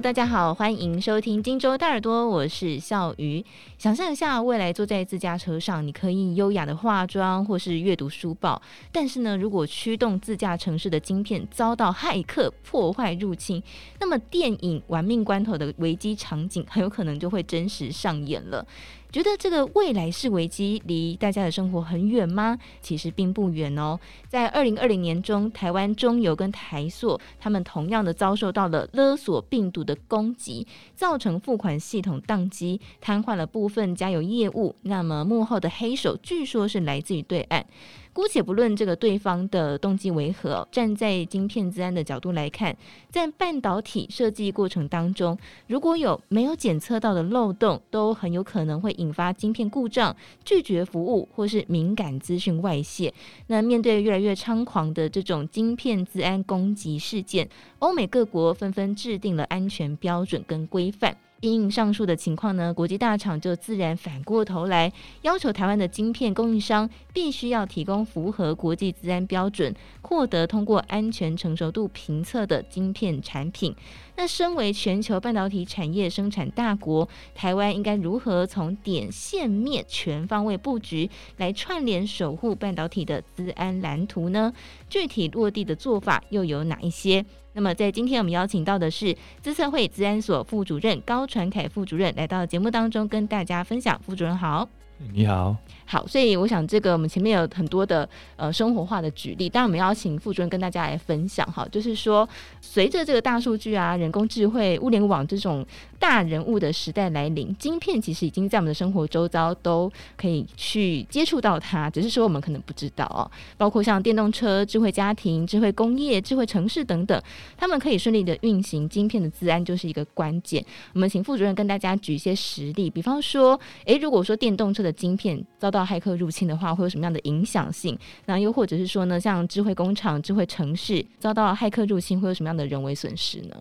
[0.00, 3.44] 大家好，欢迎收听荆州大耳朵，我是笑鱼。
[3.76, 13.62] 想象一下，未来坐在自家车上，你可以优雅的化妆或是阅读书报，但是呢，如果驱动自驾城市的晶片遭到骇客破坏入侵，
[13.98, 18.66] 那么电影《玩命关头》的危机场景很有可能就会真实上演了。
[19.12, 22.56] 觉得这个未来式危机离大家的生活很远吗？
[22.80, 23.98] 其实并不远哦。
[24.28, 34.76] 在二零二零年中，台湾中油跟台塑，他们同样的遭受到了勒索病毒的攻击，造成付款系统宕机，瘫痪了部分加油业务。
[34.82, 37.66] 那么幕后的黑手，据说是来自于对岸。
[38.12, 42.76] 姑且不论这个对方的动机为何，站在晶片资安的角度来看，
[43.08, 45.38] 在半导体设计过程当中，
[45.68, 50.14] 如果有没有检测到的漏洞，都很有可能会引发晶片故障、
[50.44, 53.14] 拒绝服务或是敏感资讯外泄。
[53.46, 61.16] 那面对越来越猖狂的这种晶片资安攻击事件，欧美各国纷纷制定了安全标准跟规范。
[61.40, 69.74] 因应上述的情况呢，国际大厂就自然反过头来要求台湾的晶片供应商必须要提供符合国际自然标准、
[70.10, 73.72] 获得通过安全成熟度评测的晶片产品。
[74.16, 84.52] 那身为全球半导体产业生产大国，台湾应该如何从点、线、面全方位布局来串联守护半导体的资安蓝图呢？
[84.88, 87.24] 具体落地的做法又有哪一些？
[87.52, 94.00] 那么，在今天我们邀请到的是资策会资安所副主任高传凯副主任来到节目当中，跟大家分享。
[94.04, 94.68] 副主任好，
[95.12, 95.56] 你好，
[95.86, 96.06] 好。
[96.06, 102.28] 所以我想，这个我们前面有很多的呃生活化的举例，当然我们要请副主任跟大家来分享哈，就是说，
[102.60, 105.66] 随着这个大数据啊、人工智慧、物联网这种。
[106.00, 113.30] 大人物的时代来临，晶片其实已经在我们的生活周遭都可以去接触到它，只是说我们可能不知道哦。
[113.58, 117.22] 包括像电动车、智慧家庭、智慧工业、智慧城市等等，
[117.54, 120.64] 他们可以顺利的运行，晶片的自安就是一个关键。
[120.94, 127.98] 我们请副主任跟大家举一些实例，比方说，诶，如果说电动车的晶片遭到骇客入侵的话，会有什么样的影响性？
[128.26, 133.56] 那又或者是说呢，像智慧工厂、智慧城市遭到骇客入侵，会有什么样的人为损失呢？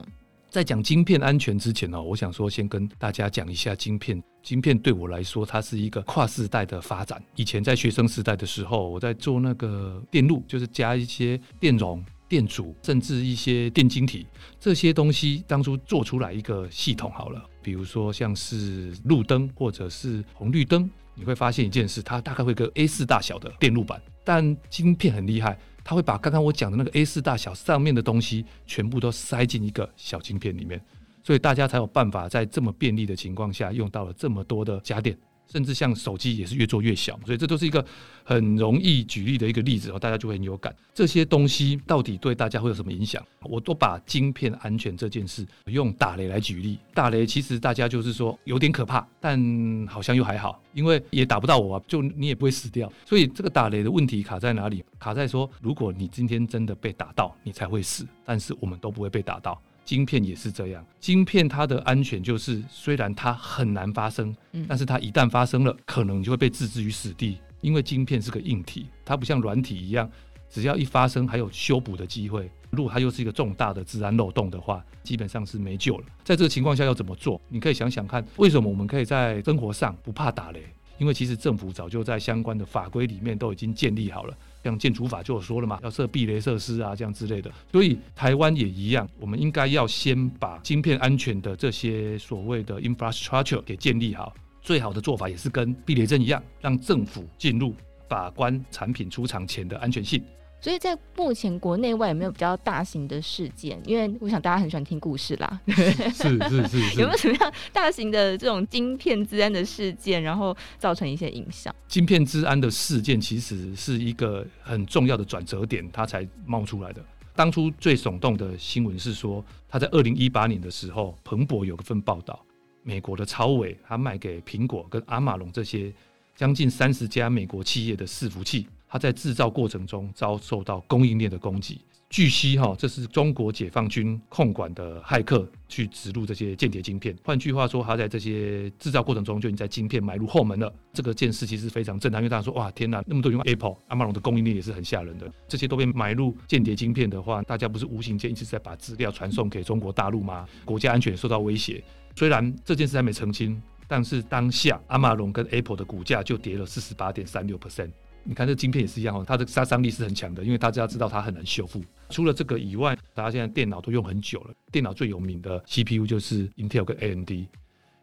[0.50, 4.22] 在讲晶片安全之前呢，我想说先跟大家讲一下晶片。
[4.42, 7.22] 晶片对我来说，它是一个跨世代的发展。
[7.36, 14.26] 以前在学生时代的时候，我在做那个电路，就是加一些电容、电阻，甚至一些电晶体
[14.60, 15.44] 这些东西。
[15.46, 20.90] 当初做出来一个系统好了，比如说像是路灯或者是红绿灯，
[21.20, 25.60] 你会发现一件事，它大概会个 A 四大小的电路板，但晶片很厉害。
[25.84, 30.80] 它会把刚刚我讲的那个 A 四大小上面的东西全部都塞进一个小晶片里面，
[31.24, 35.18] 所以大家才有办法在这么便利的情况下用到了这么多的家电。
[35.52, 37.84] 甚至像手机也是越做越小，所以这都是一个
[38.24, 40.76] 很容易举例的一个例子哦，大家就会很有感。
[40.94, 43.24] 这些东西到底对大家会有什么影响？
[43.42, 46.78] 我都把晶片安全这件事用打雷来举例。
[46.94, 49.40] 打雷其实大家就是说有点可怕，但
[49.88, 52.92] 好像又还好，因为也打不到我啊，就你也不会死掉。
[53.06, 54.84] 所以这个打雷的问题卡在哪里？
[55.00, 59.60] 卡在说，如果你今天真的被打到，你才会死，但是我们都不会被打到。
[59.90, 64.36] 晶片也是这样，晶片它的安全就是，虽然它很难发生，
[64.68, 67.40] 但是它一旦发生了，可能就会被置之于死地。
[67.62, 70.08] 因为晶片是个硬体，它不像软体一样，
[70.48, 72.52] 只要一发生还有修补的机会。
[72.70, 76.06] 如果它又是一个重大的资安漏洞的话，基本上是没救了。
[76.24, 77.42] 在这个情况下要怎么做？
[77.48, 80.64] 你可以想想看，为什么我们可以在生活上不怕打雷？
[81.00, 84.38] 因为其实政府早就在相关的法规里面都已经建立好了。
[84.64, 87.50] 像建筑法就有说了嘛，要设避雷设施啊，这样之类的。
[87.72, 94.34] 所以台湾也一样，我们应该要先把晶片安全的这些所谓的 infrastructure 给建立好。
[94.62, 97.74] 最好的做法也是跟避雷针一样，让政府进入
[98.08, 100.22] 把关产品出厂前的安全性。
[100.62, 103.82] 所以在目前国内外有没有比较大型的事件？
[103.86, 111.74] 因为我想大家很喜欢听故事啦， 是是是，是，有没有什么样大型的这种晶片治安的事件，然后造成一些影响？
[111.88, 117.02] 晶片治安的事件其实是一个很重要的转折点，它才冒出来的。
[117.36, 122.38] 当初最耸动的新闻是说，他在二零一八年的时候，彭博有一份报道，
[122.84, 125.94] 美国的超伟他卖给苹果跟阿马龙这些
[126.36, 128.68] 将近三十家美国企业的伺服器。
[128.90, 137.16] 他在制造过程中遭受到供应链的攻击，据悉哈，这是中国解放军控管的骇客去植入这些间谍晶片。
[137.24, 140.74] 换句话说，他在这些制造过程中就已经在晶片埋入后门了。
[140.92, 145.32] 这个件事其实非常震撼，因为大家说哇天哪，那么多用 Apple、阿玛龙的供应链也是很吓人的。
[145.48, 150.48] 这些都被埋入间谍晶片的话，大家不是无形间一直在把资料传送给中国大陆吗？
[150.66, 151.84] 国家安全受到威胁。
[152.16, 157.92] 虽然这件事还没澄清，但是当下阿玛龙跟 Apple 的股价就跌了四十八点三六 percent。
[158.30, 161.84] 你看这晶片也是一样哦，它的杀伤力是很强的，因为大家知道它很难修复。
[162.12, 167.32] 除了这个以外，大家现在电脑都用很久了，电脑最有名的 CPU 就是 Intel 跟 AMD。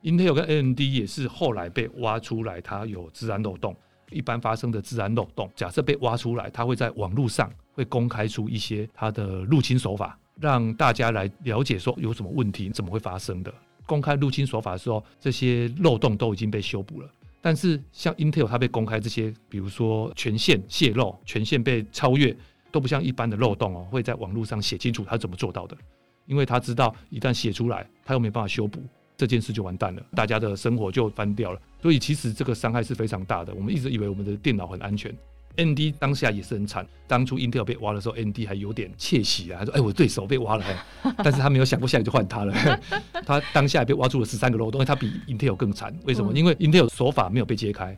[0.03, 3.77] Intel 跟 AMD 也是后来被挖出来，它有资安漏洞。
[4.11, 13.55] 一般发生的资安漏洞，假设被挖出来，它会在网络上会公开出一些它的入侵手法，让大家来了解说有什么问题，怎么会发生的。
[13.87, 17.09] 公开入侵手法的时候，这些漏洞都已经被修补了。
[17.47, 22.37] 但是像 Intel 它被公开这些，比如说权限泄露、权限被超越，
[22.73, 25.77] 都不像一般的漏洞哦，会在网络上写清楚它怎么做到的，
[26.27, 28.83] 因为他知道一旦写出来，他又没办法修补。
[29.17, 31.61] 这件事就完蛋了，大家的生活就翻掉了。
[31.81, 33.55] 所以其实这个伤害是非常大的。
[33.55, 35.17] 我们一直以为我们的电脑很安全
[35.57, 36.87] ，AMD 当下也是很惨。
[37.07, 40.65] 当初 Intel 被挖的时候，AMD 还有点窃喜啊，他说：“哎，我对手被挖了。”
[41.19, 42.81] 但是他没有想过下来就换他了。
[43.27, 45.95] 他当下也被挖出了十三个漏洞，因为他比 Intel 更惨。
[46.05, 46.33] 为什么？
[46.33, 47.97] 因为 Intel 手法没有被揭开。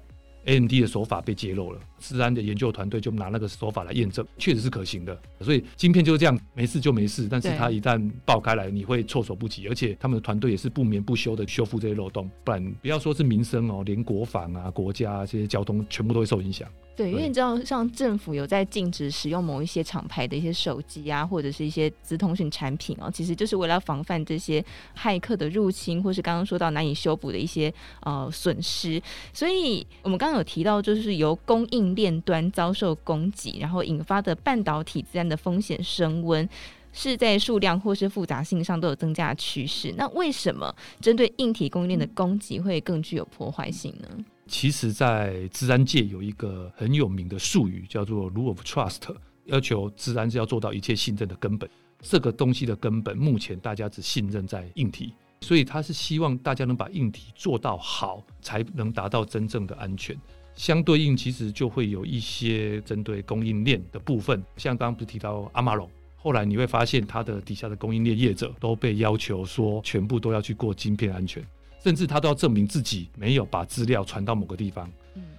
[0.48, 5.16] AMD 的手法被揭露了，治安的研究团队就拿那个手法来验证，确实是可行的。
[5.40, 7.28] 所以晶片就是这样，没事就没事。
[7.30, 9.68] 但是它一旦爆开来，你会措手不及。
[9.68, 16.66] 而且他们的团队也是不眠不休的修复这些漏洞，不然不要说是民生哦，连国防啊、国家啊这些交通全部都会受影响。
[16.96, 24.64] 对，因为你知道，像政府有在禁止使用某一些厂牌的一些手机啊，或者是一些资通讯产品哦，其实就是为了防范这些
[24.96, 29.00] 骇客的入侵，或是刚刚说到难以修补的一些呃损失。
[29.32, 36.48] 所以我们刚刚有提到，就是由供应链端遭受攻击，然后引发的半导体自然的风险升温，
[36.92, 39.92] 是在数量或是复杂性上都有增加的趋势。
[39.96, 44.08] 那为什么针对硬体供应链的攻击会更具有破坏性呢？
[44.46, 49.02] 其实，在资安界有一个很有名的术语，叫做 “Rule of Trust”，
[49.44, 51.68] 要求资安是要做到一切信任的根本。
[52.00, 60.16] 这个东西的根本，目前大家只信任在硬体，所以他是希望大家能把硬体做到好，才能达到真正的安全。
[60.54, 71.44] 相对应，其实就会有一些针对供应链的部分，像刚刚不是提到阿玛龙，后来你会发现它的底下的供应链业者都被要求说，全部都要去过晶片安全。
[71.80, 74.90] 甚至他都要证明自己没有把资料传到某个地方。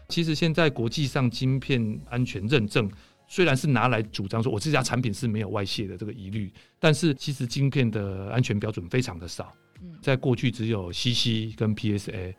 [0.08, 2.90] 其实现在国际上晶片安全认证
[3.28, 6.50] 虽然是拿来主张说我这家产品是没有外泄的这个疑虑，
[6.80, 9.54] 但是其实晶片的安全标准非常的少。
[10.02, 12.34] 在过去只有 CC 跟 PSA，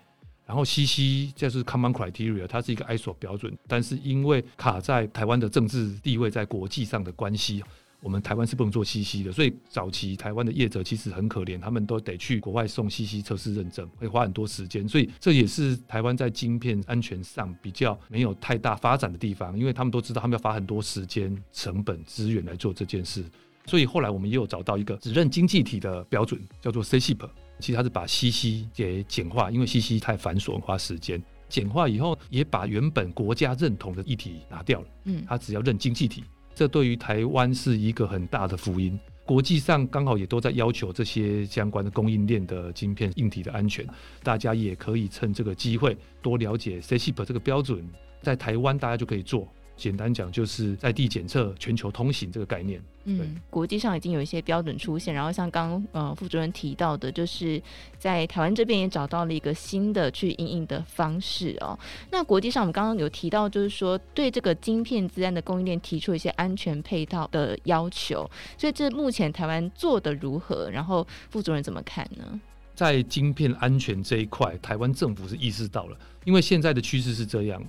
[0.46, 7.62] 然后 CC 就是 Common Criteria，它是一个 ISO 标准，但是因为卡在台湾的政治地位在国际上的关系。
[8.02, 23.22] 我们台湾是不能做 CC 的，所以早期台湾的业者其实很可怜，他们都得去国外送 CC 测试认证，会花很多时间，所以这也是台湾在晶片安全上比较没有太大发展的地方，因为他们都知道他们要花很多时间、成本、资源来做这件事，
[23.66, 27.28] 所以后来我们也有找到一个只认经济体的标准，叫做 CCIP，
[27.58, 36.24] 其实它是把 CC 给简化，因为 CC 太繁琐，花时间，简化以后也把原本国家认同的议题拿掉了，嗯，它只要认经济体。
[36.54, 38.98] 这对于台湾是一个很大的福音。
[39.24, 43.86] 国际上刚好也都在要求这些相关的供应链的晶片硬体的安全，
[44.24, 47.88] 大家也可以趁这个机会多了解 CCIP 这个标准，
[48.20, 49.46] 在台湾大家就可以做。
[49.80, 52.80] 简单讲，就是在地检测、全球通行这个概念。
[53.04, 57.60] 嗯，国际上已经有一些标准出现，然后像刚呃副主任提到的，就是
[57.98, 61.76] 在台湾这边也找到了一个新的去应应的方式哦。
[62.10, 70.70] 那国际上我们刚刚有提到，就是说对这个晶片资安的供应链提出一些安全配套的要求，所以这目前台湾做的如何？
[70.70, 72.38] 然后副主任怎么看呢？
[72.74, 77.62] 在晶片安全这一块，台湾政府是意识到了，因为现在的趋势是这样。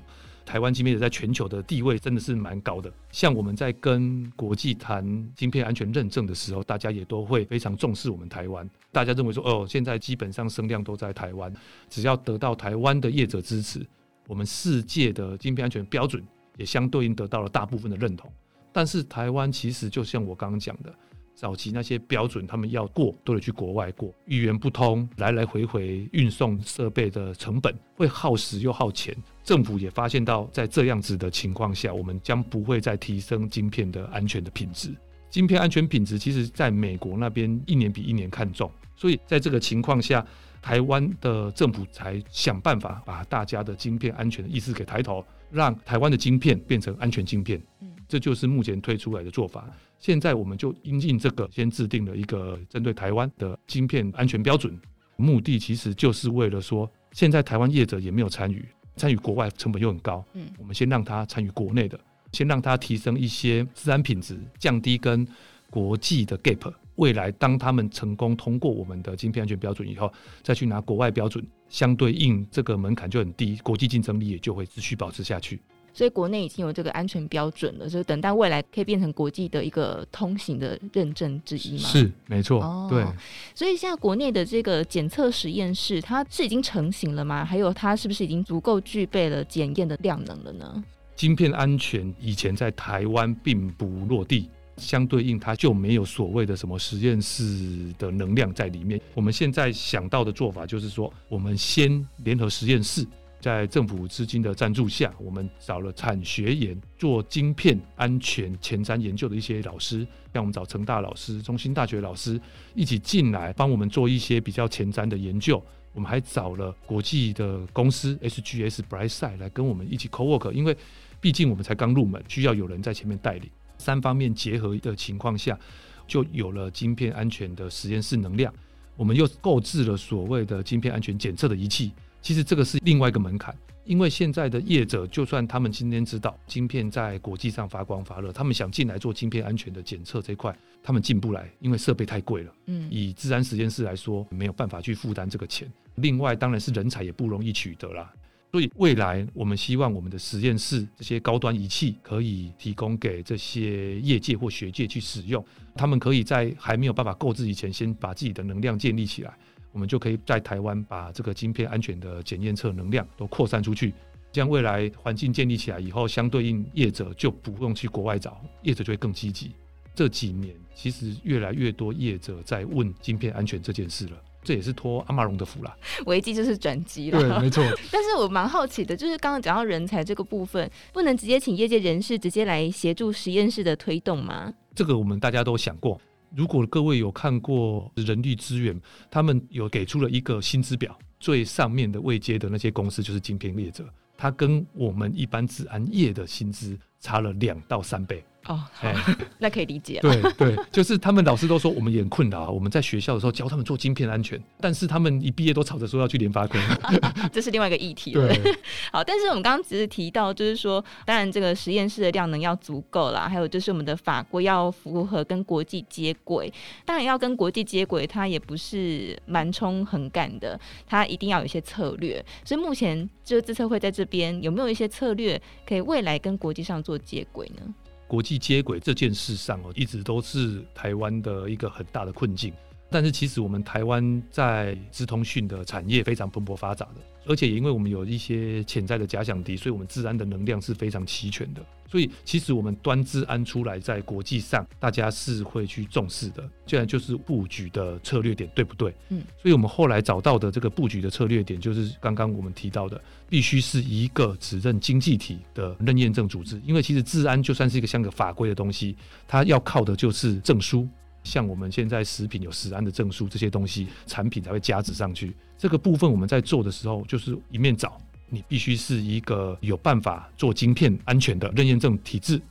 [0.46, 2.92] 台湾晶片在全球的地位真的是蛮高的。
[3.12, 5.04] 像我们在跟国际谈
[5.36, 8.70] 晶片安全认证的时候，大家也都会非常重视我们台湾。
[8.92, 11.54] 大家认为说，哦，现在基本上声量都在台湾，
[11.90, 13.86] 只要得到台湾的业者支持，
[14.28, 16.24] 我们世界的晶片安全标准
[16.58, 18.32] 也相对应得到了大部分的认同。
[18.72, 20.94] 但是台湾其实就像我刚刚讲的。
[21.34, 29.16] 早期那些标准，他们要过都得去国外过，语言不通，来来回回运送设备的成本会耗时又耗钱。
[29.44, 34.96] 政府也发现到，在这样子的情况下，我们将不会再提升晶片的安全的品质。
[35.30, 40.24] 晶片安全品质，其实在美国那边一年比一年看重，所以在这个情况下，
[40.62, 47.60] 台湾的政府才想办法把大家的晶片安全的意识给抬头，让台湾的晶片变成安全晶片。
[48.08, 49.70] 这就是目前推出来的做法。
[50.02, 54.78] 现在我们就因应这个，先制定了一个针对台湾的晶片安全标准。
[55.16, 60.26] 目的其实就是为了说，现在台湾业者也没有参与，参与国外成本又很高。
[60.34, 62.00] 嗯，我们先让他参与国内的，
[62.32, 65.26] 先让他提升一些自然品质，降低跟
[65.70, 66.74] 国际的 gap。
[66.96, 75.62] 未来当他们成功通过我们的晶片安全标准以后，再去拿国外标准，相对应这个门槛就很低，国际竞争力也就会持续保持下去。
[75.94, 81.90] 所以国内已经有这个安全标准了，就等待未来可以变成国际的一个通行的认证之一嘛。
[81.90, 82.62] 是，没错。
[82.62, 83.06] 哦，对。
[83.54, 87.44] 所以现在国内的这个检测实验室，它是已经成型了吗？
[87.44, 90.84] 还有它是不是已经足够具备了检验的量能了呢？
[91.16, 99.00] 晶片安全以前在台湾并不落地，相对应它就没有所谓的什么实验室的能量在里面。
[99.14, 103.06] 我们现在想到的做法就是说，我们先联合实验室。
[103.42, 112.40] 在政府资金的赞助下，我们找了产学研做晶片安全前瞻研究的一些老师，像我们找成大老师、中心大学老师
[112.76, 115.62] 一起进来帮我们做一些比较前瞻的研究。
[115.94, 120.78] 我们还找了国际的公司 SGS、Brightside 来跟我们一起 co-work，因为
[121.20, 123.50] 毕竟我们才刚入门，需要有人在前面带领。
[123.78, 125.60] 三方面结合的情况下，
[126.08, 128.54] 就有了晶片安全的实验室能量。
[128.96, 131.92] 我们又购置了所谓的晶片安全检测的仪器。
[132.22, 142.54] 其实这个是另外一个门槛，因为现在的业者，就算他们今天知道晶片在国际上发光发热，他们想进来做晶片安全的检测这一块，他们进不来，因为设备太贵了。
[142.68, 145.72] 嗯，以资安实验室来说，没有办法去负担这个钱。
[145.96, 148.14] 另外，当然是人才也不容易取得啦。
[148.52, 159.34] 所以未来我们希望我们的实验室这些高端仪器可以提供给这些业界或学界去使用，他们可以在还没有办法购置以前，先把自己的能量建立起来。
[159.72, 163.94] 我们就可以在台湾把这个晶片安全的检验测能量都扩散出去，
[164.32, 169.52] 这样未来环境建立起来以后，相对应业者就不用去国外找，业者就会更积极。
[169.94, 175.78] 这几年其实越来越多业者在问晶片安全这件事了，这也是托阿玛龙的福啦。
[176.06, 177.62] 危机就是转机了，对，没错。
[177.92, 184.54] 但是我蛮好奇的，就是刚刚讲到人才这个部分，不能直接请业界人士直接来协助实验室的推动吗？
[184.74, 186.00] 这个我们大家都想过。
[186.36, 193.86] 如果各位有看过人力资源，他们有给出了一个薪资表，最上面的位阶的那些公司就是金平列者，
[194.18, 198.24] 他跟我们一般治安业的薪资差了两到三倍。
[198.48, 198.60] 哦，
[199.38, 200.00] 那可以理解。
[200.02, 202.50] 对对，就是他们老师都说我们也很困难啊。
[202.50, 206.58] 我们在学校的时候教他们做晶片安全，但是他们一毕业都吵着说要去联发科，
[207.32, 208.14] 这是另外一个议题。
[208.14, 208.34] 了，
[208.92, 216.52] 好，但是我们刚刚只是提到，就是说，当然这个实验室的量能要足够啦，还有就是我们的法规要符合跟国际接轨。
[216.84, 222.24] 当然要跟国际接轨，它也不是蛮冲横干的，它一定要有一些策略。
[222.44, 227.74] 所以目前就是资策会在这边有没有一些策略，可以未来跟国际上做接轨呢？
[228.12, 232.52] 国际接轨这件事上哦，一直都是台湾的一个很大的困境。
[232.92, 241.66] 但是其实我们台湾在资通讯的产业非常蓬勃发展的，而且也因为我们有一些潜在的假想敌，所以我们治安的能量是非常齐全的。
[241.90, 246.50] 所以其实我们端治安出来，在国际上大家是会去重视的。
[246.66, 248.94] 这样就是布局的策略点，对不对？
[249.10, 249.22] 嗯。
[249.42, 256.62] 所以我们后来找到的这个布局的策略点，就是刚刚我们提到的，必须是一个只认经济体的认验证组织。
[256.66, 258.96] 因为其实治安就算是一个像个法规的东西，
[259.28, 260.88] 它要靠的就是证书。
[261.24, 265.34] 像我们现在食品有食安的证书，这些东西产品才会加值上去。
[265.58, 268.00] 这个部分我们在做的时候，就是一面找
[268.30, 272.42] 你必须是一个有办法做晶片安全的认验证体制，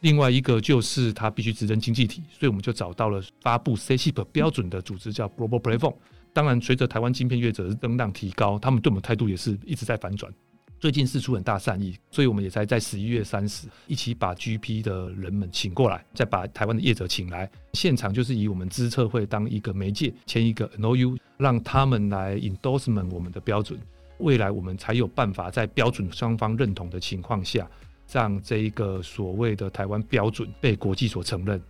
[0.00, 5.94] 另外一个就是它必须只认经济体，所以我们就找到了发布 CIP 标准的组织，叫 Global Platform。
[6.32, 10.32] 当然，随着台湾晶片业者的增量提高，他们对我们态度也是一直在反转。
[10.80, 23.78] 最近释出很大善意，所以我们也才在十一月三十一起把 GP 的人们请过来，再把台湾的业者请来，现场就是以我们资策会当一个媒介，签一个 NOU，让他们来 endorsement 我们的标准，
[24.18, 27.68] 未来我们才有办法在标准双方认同的情况下，
[28.12, 31.60] 让这一个所谓的台湾标准被国际所承认。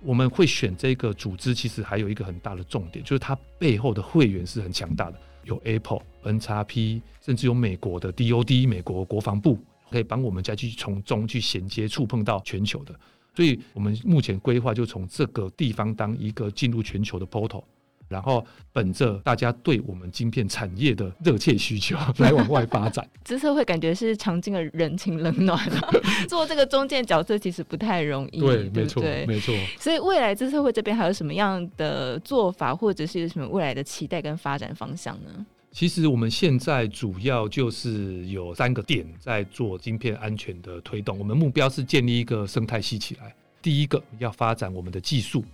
[0.00, 5.18] 我们会选这个组织，其实还有一个很大的重点，就是它背后的会员是很强大的。
[5.48, 9.58] 有 Apple、N 叉 P，甚至有美国的 DoD、美国国防部，
[9.90, 12.94] 可以帮我们再去从中去衔接、触碰到全球的。
[13.34, 17.62] 所以，我们目前规划就从这个地方当一个进入全球的 portal，
[18.08, 23.08] 然后本着大家对我们晶片产业的热切需求 来往外发展。
[23.24, 25.90] 资策会感觉是尝尽了人情冷暖啊，
[26.28, 28.40] 做这个中间角色其实不太容易。
[28.40, 29.54] 对，没错，没错。
[29.78, 35.46] 所以，未来资策会这边还有什么样的做法，或者是有什么未来的期待跟发展方向呢？
[35.70, 41.18] 其实我们现在主要就是有三个点在做晶片安全的推动。
[41.18, 43.34] 我们目标是建立一个生态系起来。
[43.60, 45.44] 第一个要发展我们的技术。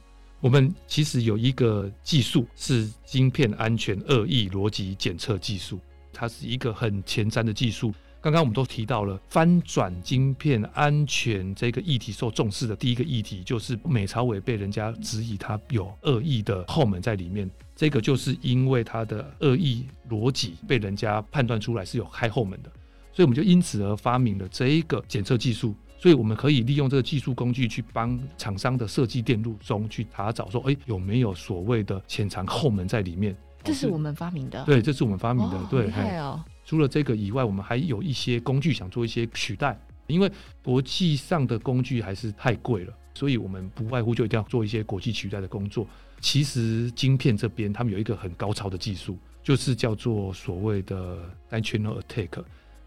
[0.45, 5.81] 我们其实有一个技术是晶片安全恶意逻辑检测技术，
[6.13, 7.95] 它是一个很前瞻的技术。
[8.21, 17.51] 刚刚我们都提到了翻转晶片安全这个议题受重视的第一个议题，就是美朝委被人家质疑它有恶意的后门在里面。
[17.75, 22.71] 这个就是因为它的恶意逻辑被人家判断出来是有开后门的，
[23.15, 25.75] 所以我们就因此而发明了这一个检测技术。
[26.05, 33.35] 所以我们可以利用这个技术工具去帮厂商的设计电路中去查找说，哎，有没有所谓的潜藏后门在里面？
[33.63, 34.63] 这是我们发明的。
[34.67, 35.59] 对，这是我们发明的。
[35.71, 35.91] 对。
[36.67, 40.31] 除了这个以外，我们还有一些工具想做一些取代，因为
[40.63, 45.87] 国际上的工具还是太贵了，所以我们不外乎就一定要做一些国际取代的工作。
[46.21, 51.19] 其实晶片这边他们有一个很高超的技术，就是叫做所谓的
[51.51, 52.45] die-channel attack。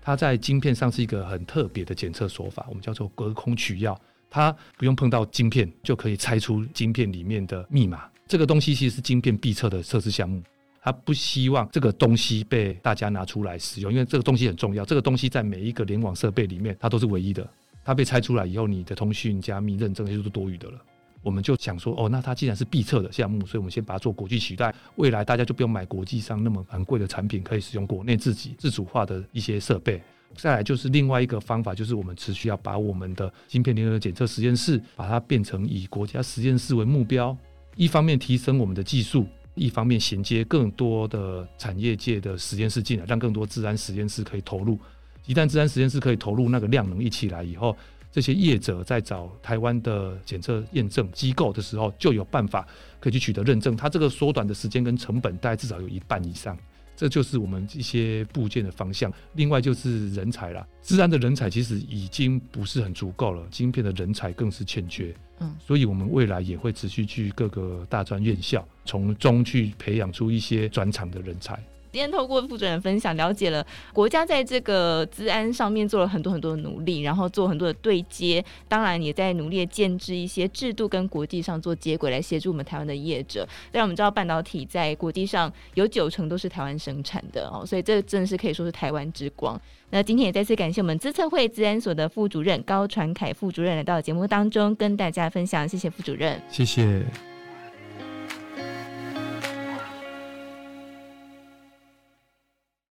[0.08, 4.00] 它在晶片上是一个很特别的检测手法，我们叫做隔空取药。
[4.30, 8.10] 它不用碰到晶片就可以猜出晶片里面的密码。
[8.26, 10.42] 这个东西其实是晶片必测的测试项目。
[10.82, 14.86] 它不希望这个东西被大家拿出来使用，因为这个东西很重要。
[14.86, 17.46] 这个东西在每一个联网设备里面，它都是唯一的。
[17.84, 20.80] 它被拆出来以后，你的通讯加密认证就是多余的了。
[21.28, 24.74] 我们就想说，哦，那它既然是必测的项目，所以我们先把它做国际取代。
[24.96, 30.02] 未来大家就不用买国际上那么昂贵的产品，可以使用国内自己自主化的一些设备。
[30.38, 37.38] 再来就是另外一个方法，就是我们持续要把我们的芯片联合检测实验室，把它变成以国家实验室为目标，
[37.76, 44.80] 一方面提升我们的技术，一方面衔接更多的产业界的实验室进来，让更多资安实验室可以投入。
[45.26, 47.76] 一旦资安实验室可以投入，那个量能一起来以后。
[48.12, 52.68] 这些业者在找台湾的检测验证机构的时候，就有办法
[53.00, 53.76] 可以去取得认证。
[53.76, 56.58] 它这个缩短的时间跟成本，大概至少有一半以上。
[56.96, 59.14] 这就是我们一些部件的方向。
[59.34, 65.14] 另外就是人才啦，自然的人才其实已经不是很足够了，晶片的人才更是欠缺。
[65.40, 71.64] 嗯，所以我们未来也会持续去各个大专院校，从中去培养出一些转场的人才。
[71.98, 83.48] 今天透过副主任分享，了解了国家在这个资安上面做了很多很多的努力，然后做很多的对接，当然也在努力的建制一些制度跟国际上做接轨，来协助我们台湾的业者。
[83.72, 89.60] 但我们知道半导体在国际上有九成都是台湾生产的哦，所以这真的是可以说是台湾之光。
[89.90, 97.04] 那今天也再次感谢我们资策会资安所的副主任高传凯副主任来到节目当中跟大家分享，谢谢副主任，谢谢。